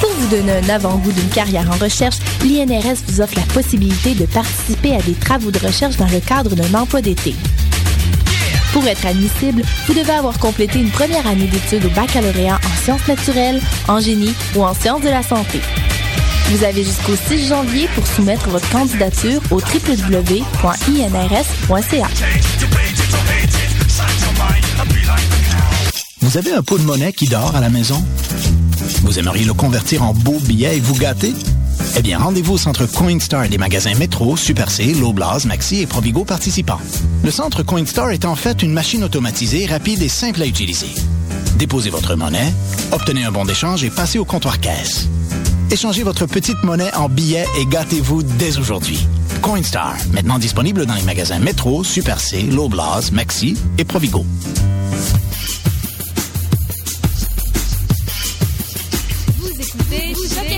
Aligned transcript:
Pour 0.00 0.10
vous 0.18 0.28
donner 0.28 0.52
un 0.52 0.68
avant-goût 0.68 1.12
d'une 1.12 1.30
carrière 1.30 1.66
en 1.70 1.82
recherche, 1.82 2.16
l'INRS 2.42 2.98
vous 3.08 3.22
offre 3.22 3.34
la 3.36 3.54
possibilité 3.54 4.14
de 4.14 4.26
participer 4.26 4.94
à 4.94 5.00
des 5.00 5.14
travaux 5.14 5.50
de 5.50 5.58
recherche 5.58 5.96
dans 5.96 6.08
le 6.08 6.20
cadre 6.20 6.54
d'un 6.54 6.78
emploi 6.78 7.00
d'été. 7.00 7.34
Pour 8.74 8.86
être 8.86 9.06
admissible, 9.06 9.62
vous 9.86 9.94
devez 9.94 10.12
avoir 10.12 10.38
complété 10.38 10.78
une 10.78 10.90
première 10.90 11.26
année 11.26 11.46
d'études 11.46 11.86
au 11.86 11.90
baccalauréat 11.90 12.60
en 12.66 12.82
sciences 12.84 13.08
naturelles, 13.08 13.62
en 13.88 13.98
génie 13.98 14.34
ou 14.56 14.62
en 14.62 14.74
sciences 14.74 15.00
de 15.00 15.08
la 15.08 15.22
santé. 15.22 15.60
Vous 16.50 16.62
avez 16.62 16.84
jusqu'au 16.84 17.16
6 17.16 17.48
janvier 17.48 17.88
pour 17.94 18.06
soumettre 18.06 18.50
votre 18.50 18.68
candidature 18.68 19.40
au 19.50 19.56
www.inrs.ca. 19.56 20.44
Vous 26.20 26.36
avez 26.36 26.52
un 26.52 26.62
pot 26.62 26.76
de 26.78 26.84
monnaie 26.84 27.12
qui 27.14 27.26
dort 27.26 27.56
à 27.56 27.60
la 27.60 27.70
maison? 27.70 28.04
Vous 29.04 29.18
aimeriez 29.18 29.44
le 29.44 29.52
convertir 29.52 30.02
en 30.02 30.14
beau 30.14 30.38
billet 30.40 30.78
et 30.78 30.80
vous 30.80 30.94
gâter? 30.94 31.34
Eh 31.94 32.00
bien, 32.00 32.18
rendez-vous 32.18 32.54
au 32.54 32.58
centre 32.58 32.86
Coinstar 32.86 33.48
des 33.50 33.58
magasins 33.58 33.94
Métro, 33.94 34.34
Super 34.34 34.70
C, 34.70 34.94
Loblaws, 34.94 35.44
Maxi 35.44 35.82
et 35.82 35.86
Provigo 35.86 36.24
participants. 36.24 36.80
Le 37.22 37.30
centre 37.30 37.62
Coinstar 37.62 38.12
est 38.12 38.24
en 38.24 38.34
fait 38.34 38.62
une 38.62 38.72
machine 38.72 39.04
automatisée, 39.04 39.66
rapide 39.66 40.02
et 40.02 40.08
simple 40.08 40.40
à 40.40 40.46
utiliser. 40.46 40.88
Déposez 41.58 41.90
votre 41.90 42.16
monnaie, 42.16 42.52
obtenez 42.92 43.24
un 43.24 43.30
bon 43.30 43.44
d'échange 43.44 43.84
et 43.84 43.90
passez 43.90 44.18
au 44.18 44.24
comptoir 44.24 44.58
caisse. 44.58 45.06
Échangez 45.70 46.02
votre 46.02 46.24
petite 46.24 46.62
monnaie 46.62 46.92
en 46.94 47.10
billets 47.10 47.46
et 47.60 47.66
gâtez-vous 47.66 48.22
dès 48.22 48.56
aujourd'hui. 48.56 49.06
Coinstar, 49.42 49.96
maintenant 50.14 50.38
disponible 50.38 50.86
dans 50.86 50.94
les 50.94 51.02
magasins 51.02 51.38
Métro, 51.38 51.84
Super 51.84 52.20
C, 52.20 52.40
Loblaws, 52.40 53.12
Maxi 53.12 53.58
et 53.76 53.84
Provigo. 53.84 54.24
Vous 59.94 60.53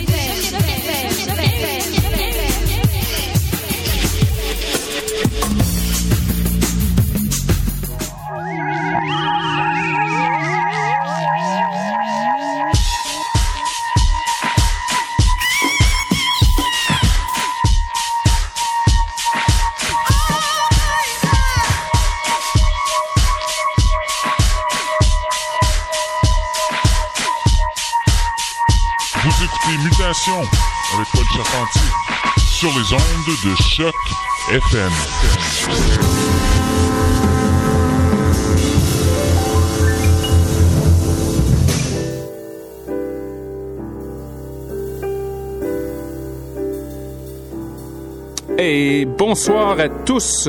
Et 48.58 49.04
bonsoir 49.04 49.78
à 49.78 49.90
tous. 49.90 50.48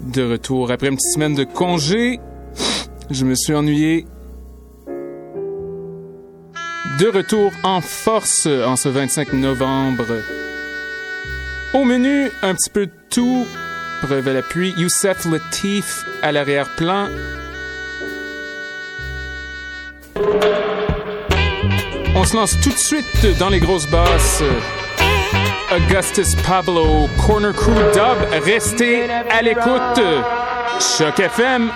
De 0.00 0.30
retour 0.32 0.72
après 0.72 0.88
une 0.88 0.96
petite 0.96 1.12
semaine 1.12 1.34
de 1.36 1.44
congé. 1.44 2.18
Je 3.10 3.24
me 3.24 3.36
suis 3.36 3.54
ennuyé. 3.54 4.06
De 6.98 7.06
retour 7.06 7.52
en 7.62 7.80
force 7.80 8.46
en 8.46 8.74
ce 8.74 8.88
25 8.88 9.34
novembre. 9.34 10.41
Au 11.74 11.84
menu, 11.84 12.30
un 12.42 12.54
petit 12.54 12.70
peu 12.70 12.86
de 12.86 12.92
tout. 13.08 13.46
Preuve 14.02 14.28
à 14.28 14.32
l'appui, 14.32 14.74
Youssef 14.76 15.24
Latif 15.24 16.04
à 16.22 16.32
l'arrière-plan. 16.32 17.08
On 22.14 22.24
se 22.24 22.36
lance 22.36 22.60
tout 22.60 22.70
de 22.70 22.78
suite 22.78 23.38
dans 23.38 23.48
les 23.48 23.58
grosses 23.58 23.88
basses. 23.88 24.42
Augustus 25.74 26.34
Pablo, 26.46 27.08
Corner 27.26 27.54
Crew 27.54 27.72
Dub, 27.94 28.44
restez 28.44 29.08
à 29.10 29.40
l'écoute. 29.40 30.00
Choc 30.78 31.18
FM. 31.20 31.70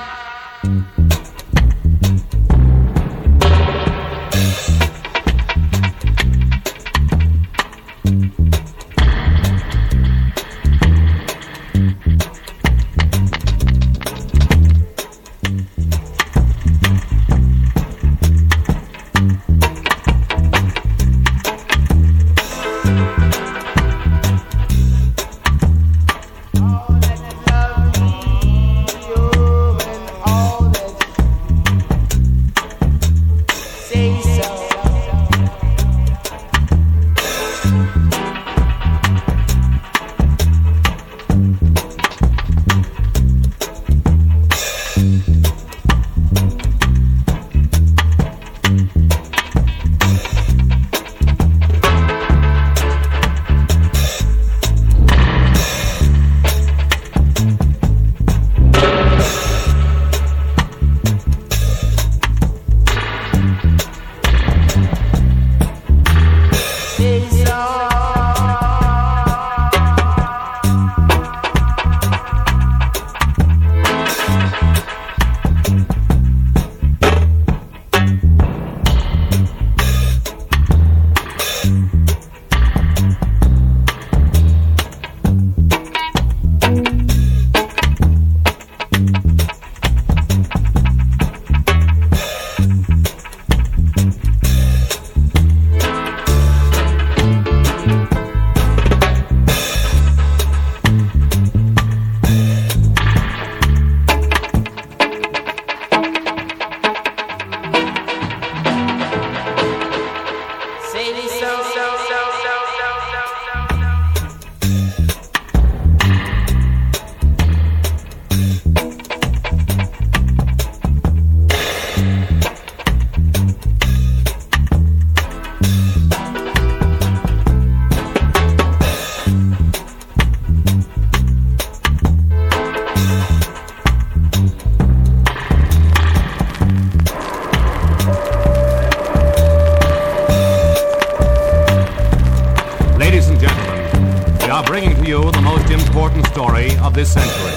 Important 145.96 146.26
story 146.26 146.76
of 146.80 146.92
this 146.92 147.10
century 147.10 147.54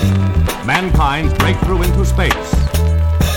mankind's 0.65 1.33
breakthrough 1.39 1.81
into 1.81 2.05
space. 2.05 2.53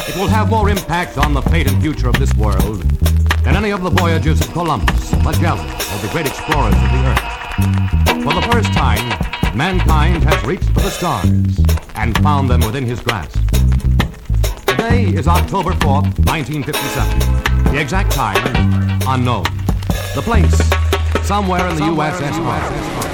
It 0.09 0.15
will 0.15 0.29
have 0.29 0.49
more 0.49 0.71
impact 0.71 1.19
on 1.19 1.35
the 1.35 1.43
fate 1.43 1.69
and 1.69 1.83
future 1.83 2.09
of 2.09 2.17
this 2.21 2.33
world 2.35 2.83
than 3.43 3.57
any 3.57 3.73
of 3.73 3.83
the 3.83 3.91
voyages 3.91 4.41
of 4.41 4.53
Columbus, 4.53 5.11
Magellan, 5.25 5.67
or 5.67 5.99
the 5.99 6.09
great 6.13 6.27
explorers 6.29 6.77
of 6.77 6.89
the 6.95 7.03
Earth. 7.11 8.23
For 8.23 8.33
the 8.33 8.47
first 8.53 8.73
time, 8.75 9.09
mankind 9.57 10.23
has 10.23 10.41
reached 10.45 10.69
for 10.69 10.83
the 10.83 10.91
stars 10.91 11.59
and 11.97 12.17
found 12.19 12.49
them 12.49 12.61
within 12.61 12.87
his 12.87 13.01
grasp. 13.01 13.41
Today 14.69 15.07
is 15.07 15.27
October 15.27 15.73
4th, 15.73 16.17
1957. 16.31 17.73
The 17.73 17.81
exact 17.81 18.13
time, 18.13 18.41
unknown. 19.09 19.47
The 20.15 20.23
place, 20.23 20.57
somewhere 21.27 21.67
in 21.67 21.75
the 21.75 21.87
somewhere 21.87 22.13
USS 22.13 22.37
nouveau 22.39 23.03
beat 23.03 23.12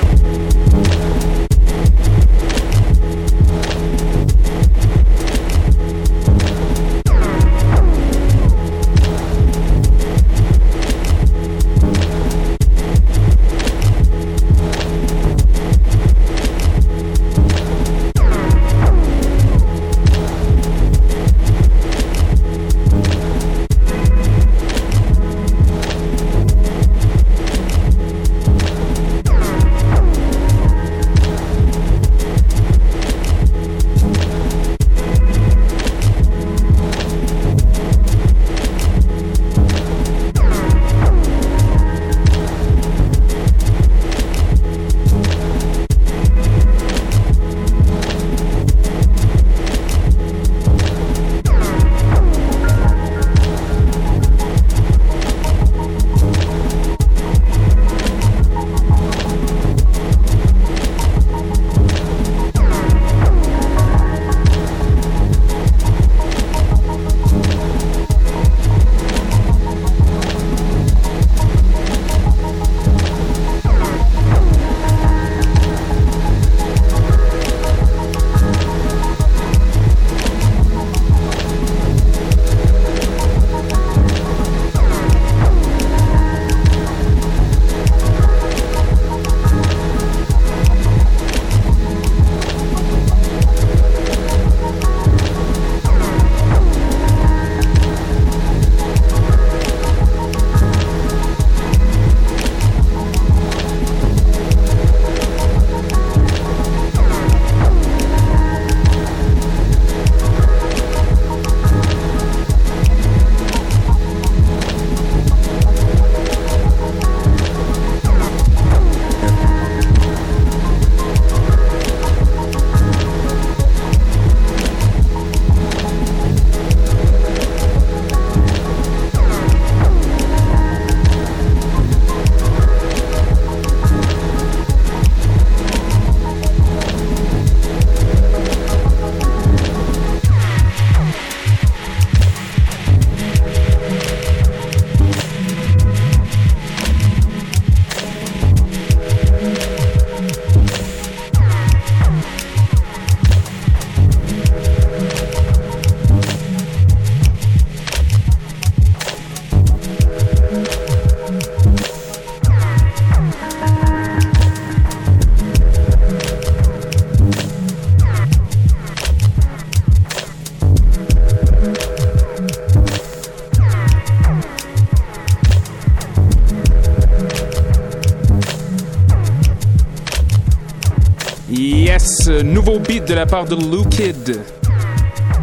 de 183.09 183.15
la 183.15 183.25
part 183.25 183.47
de 183.47 183.55
Lou 183.55 183.85
Kid. 183.85 184.39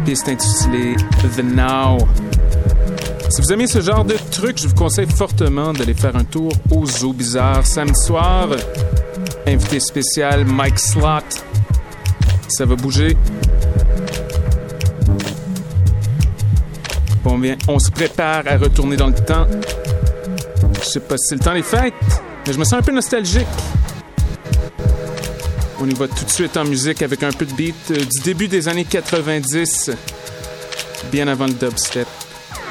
Piste 0.04 0.28
intitulée 0.28 0.94
The 1.36 1.42
Now. 1.42 1.98
Si 3.28 3.42
vous 3.42 3.52
aimez 3.52 3.66
ce 3.66 3.80
genre 3.80 4.04
de 4.04 4.14
truc, 4.30 4.58
je 4.58 4.68
vous 4.68 4.74
conseille 4.74 5.08
fortement 5.10 5.72
d'aller 5.72 5.94
faire 5.94 6.14
un 6.14 6.22
tour 6.22 6.52
au 6.70 6.86
Zoo 6.86 7.12
Bizarre 7.12 7.66
samedi 7.66 8.00
soir. 8.04 8.48
Invité 9.48 9.80
spécial 9.80 10.44
Mike 10.44 10.78
Slot. 10.78 11.42
Ça 12.48 12.64
va 12.64 12.76
bouger. 12.76 13.16
Bon, 17.24 17.38
bien, 17.38 17.56
on 17.66 17.80
se 17.80 17.90
prépare 17.90 18.44
à 18.46 18.58
retourner 18.58 18.96
dans 18.96 19.08
le 19.08 19.14
temps. 19.14 19.46
Je 20.80 20.84
sais 20.84 21.00
pas 21.00 21.16
si 21.18 21.34
le 21.34 21.40
temps 21.40 21.54
des 21.54 21.62
fêtes, 21.62 21.94
mais 22.46 22.52
je 22.52 22.58
me 22.58 22.64
sens 22.64 22.74
un 22.74 22.82
peu 22.82 22.92
nostalgique. 22.92 23.48
On 25.78 25.88
y 25.88 25.94
va 25.94 26.08
tout 26.08 26.24
de 26.24 26.30
suite 26.30 26.56
en 26.56 26.64
musique 26.64 27.02
avec 27.02 27.22
un 27.22 27.30
peu 27.30 27.44
de 27.44 27.52
beat 27.52 27.74
euh, 27.90 27.96
du 27.96 28.20
début 28.24 28.48
des 28.48 28.66
années 28.66 28.86
90, 28.86 29.90
bien 31.12 31.28
avant 31.28 31.46
le 31.46 31.52
dubstep, 31.52 32.08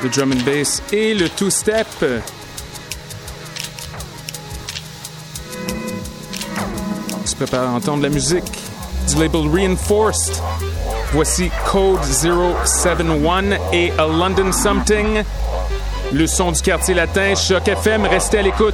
le 0.02 0.10
drum 0.10 0.32
and 0.32 0.44
bass 0.44 0.82
et 0.92 1.14
le 1.14 1.30
two-step. 1.30 1.88
On 7.22 7.28
se 7.28 7.36
prépare 7.36 7.70
à 7.70 7.74
entendre 7.74 8.02
la 8.02 8.10
musique 8.10 8.44
du 9.08 9.16
label 9.16 9.48
Reinforced. 9.54 10.42
Voici 11.14 11.52
Code 11.68 12.04
071 12.04 13.58
et 13.72 13.92
A 14.00 14.08
London 14.08 14.52
Something. 14.52 15.24
Le 16.12 16.26
son 16.26 16.52
du 16.52 16.62
quartier 16.62 16.96
latin, 16.96 17.36
Choc 17.36 17.68
FM, 17.68 18.06
restez 18.06 18.40
à 18.40 18.42
l'écoute. 18.42 18.74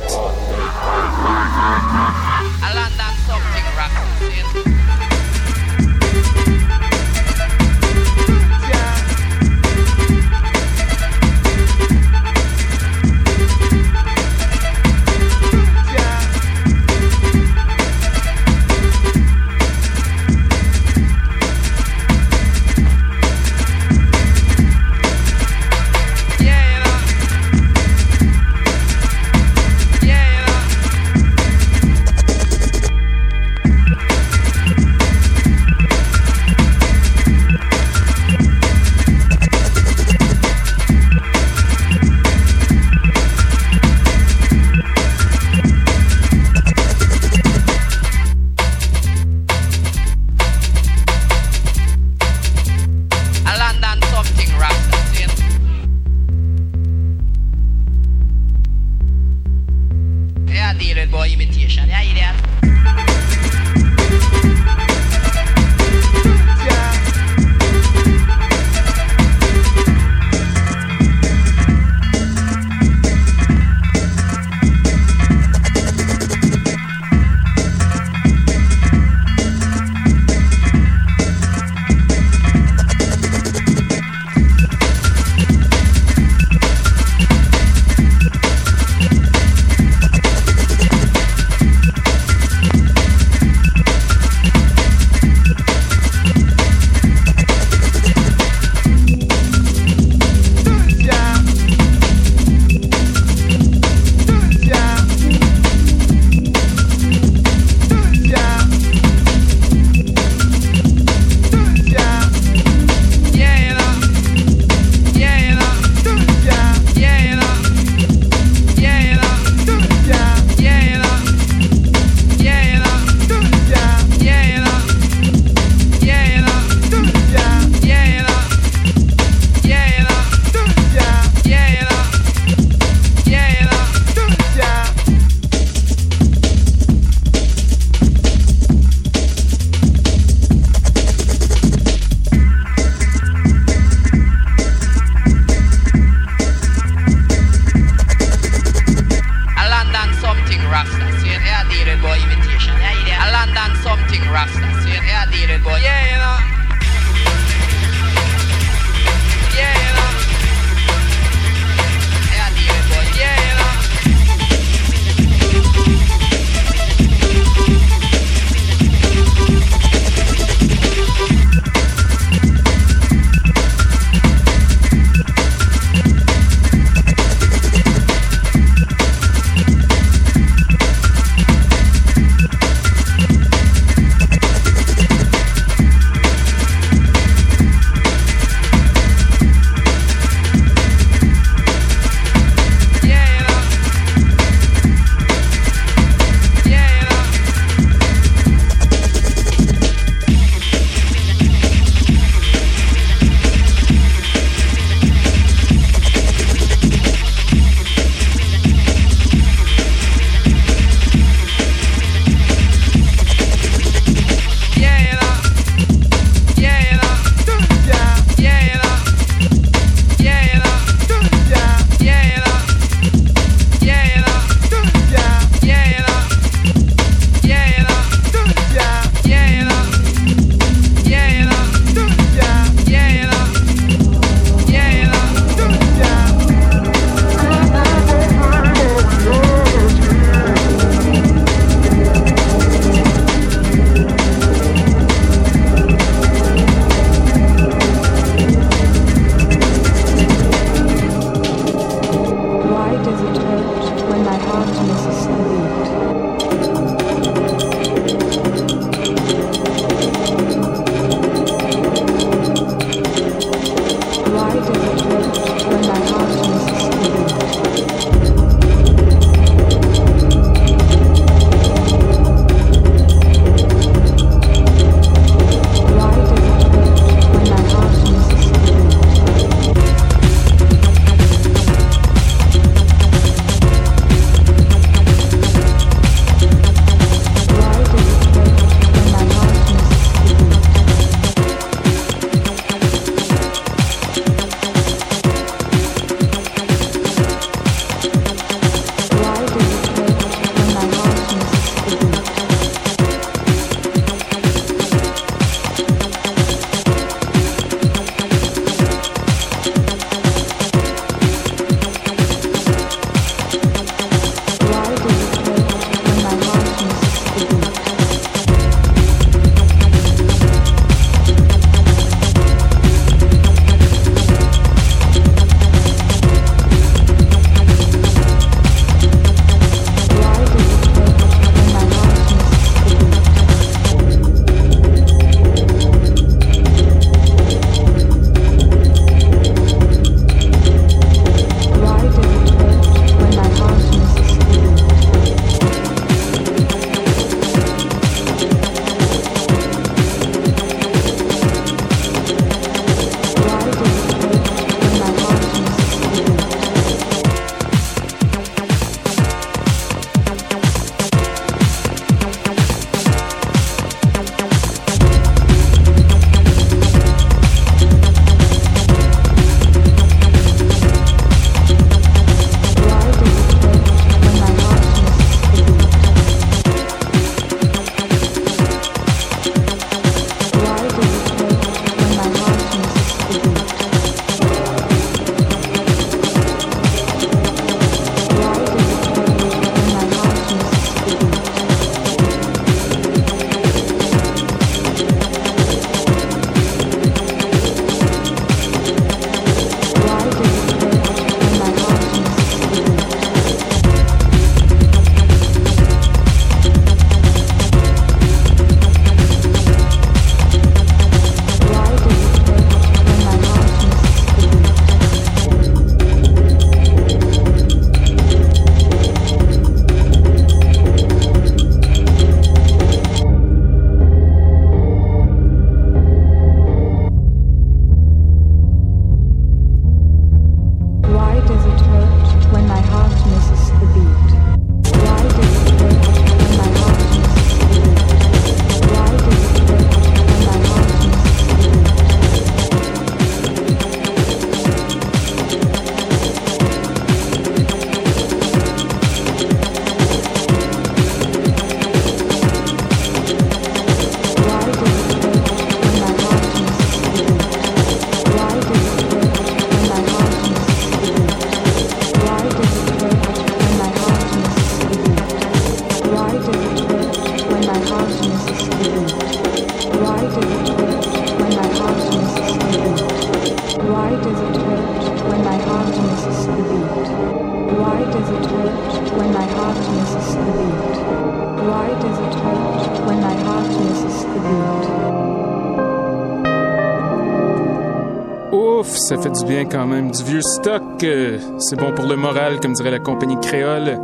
Bien 489.51 489.65
quand 489.65 489.85
même. 489.85 490.11
Du 490.11 490.23
vieux 490.23 490.41
stock, 490.41 491.03
euh, 491.03 491.37
c'est 491.57 491.75
bon 491.75 491.91
pour 491.91 492.05
le 492.05 492.15
moral, 492.15 492.61
comme 492.61 492.71
dirait 492.71 492.91
la 492.91 492.99
compagnie 492.99 493.37
créole. 493.41 493.99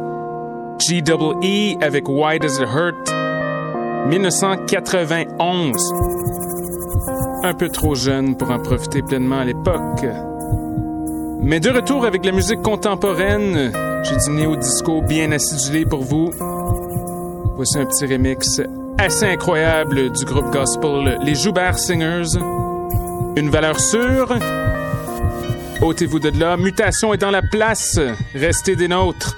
G-double-E 0.79 1.81
avec 1.81 2.09
Why 2.09 2.37
Does 2.37 2.59
It 2.61 2.67
Hurt? 2.67 3.13
1991. 4.09 5.93
Un 7.43 7.53
peu 7.53 7.69
trop 7.69 7.95
jeune 7.95 8.35
pour 8.35 8.51
en 8.51 8.59
profiter 8.59 9.01
pleinement 9.01 9.39
à 9.39 9.45
l'époque. 9.45 10.05
Mais 11.41 11.61
de 11.61 11.69
retour 11.69 12.05
avec 12.05 12.25
la 12.25 12.33
musique 12.33 12.61
contemporaine, 12.61 13.71
j'ai 14.03 14.17
du 14.17 14.31
néo-disco 14.31 15.01
bien 15.01 15.31
acidulé 15.31 15.85
pour 15.85 16.03
vous. 16.03 16.29
Voici 17.55 17.79
un 17.79 17.85
petit 17.85 18.05
remix 18.05 18.61
assez 18.97 19.25
incroyable 19.25 20.11
du 20.11 20.25
groupe 20.25 20.51
gospel 20.51 21.17
Les 21.23 21.35
Joubert 21.35 21.79
Singers. 21.79 22.37
Une 23.37 23.49
valeur 23.49 23.79
sûre. 23.79 24.37
Ôtez-vous 25.81 26.19
de 26.19 26.29
là. 26.39 26.57
Mutation 26.57 27.13
est 27.13 27.17
dans 27.17 27.29
la 27.29 27.43
place. 27.43 27.99
Restez 28.33 28.75
des 28.75 28.87
nôtres. 28.87 29.37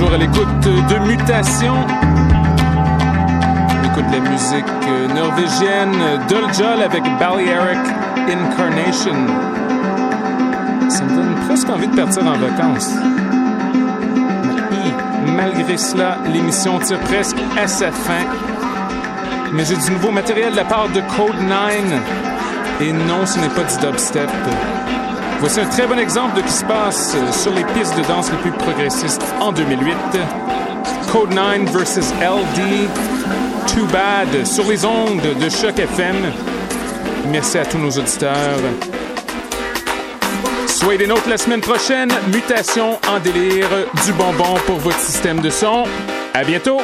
De 0.00 0.98
mutation. 1.08 1.74
On 3.68 3.84
écoute 3.84 4.04
la 4.12 4.20
musique 4.20 4.64
euh, 4.88 5.08
norvégienne 5.08 6.24
Doljol 6.28 6.82
avec 6.82 7.02
Balearic 7.18 7.80
Incarnation. 8.28 9.16
Ça 10.88 11.04
me 11.04 11.16
donne 11.16 11.34
presque 11.48 11.68
envie 11.68 11.88
de 11.88 11.96
partir 11.96 12.24
en 12.24 12.38
vacances. 12.38 12.94
Malgré 15.36 15.76
cela, 15.76 16.18
l'émission 16.32 16.78
tire 16.78 17.00
presque 17.00 17.38
à 17.60 17.66
sa 17.66 17.90
fin. 17.90 18.24
Mais 19.52 19.64
j'ai 19.64 19.76
du 19.76 19.90
nouveau 19.90 20.12
matériel 20.12 20.52
de 20.52 20.56
la 20.56 20.64
part 20.64 20.88
de 20.90 21.00
Code 21.16 21.40
9. 21.40 22.82
Et 22.82 22.92
non, 22.92 23.26
ce 23.26 23.40
n'est 23.40 23.48
pas 23.48 23.64
du 23.64 23.78
dubstep. 23.84 24.30
Voici 25.40 25.60
un 25.60 25.66
très 25.66 25.86
bon 25.86 25.98
exemple 25.98 26.34
de 26.36 26.40
ce 26.40 26.46
qui 26.46 26.52
se 26.52 26.64
passe 26.64 27.16
sur 27.30 27.54
les 27.54 27.64
pistes 27.64 27.96
de 27.96 28.02
danse 28.02 28.30
les 28.30 28.38
plus 28.38 28.50
progressistes 28.50 29.22
en 29.40 29.52
2008. 29.52 29.94
Code 31.12 31.32
9 31.32 31.70
versus 31.72 32.12
LD. 32.20 32.88
Too 33.68 33.86
Bad 33.86 34.44
sur 34.44 34.64
les 34.68 34.84
ondes 34.84 35.20
de 35.22 35.48
Choc 35.48 35.78
FM. 35.78 36.16
Merci 37.30 37.58
à 37.58 37.64
tous 37.64 37.78
nos 37.78 37.90
auditeurs. 37.90 38.58
Soyez 40.66 40.98
des 40.98 41.06
nôtres 41.06 41.28
la 41.28 41.38
semaine 41.38 41.60
prochaine. 41.60 42.10
Mutation 42.32 42.98
en 43.08 43.20
délire. 43.20 43.68
Du 44.04 44.12
bonbon 44.14 44.54
pour 44.66 44.78
votre 44.78 45.00
système 45.00 45.40
de 45.40 45.50
son. 45.50 45.84
À 46.34 46.42
bientôt! 46.44 46.80